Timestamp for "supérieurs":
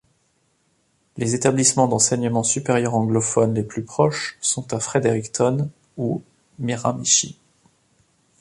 2.41-2.95